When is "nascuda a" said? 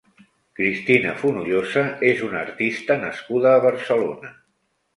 3.07-3.63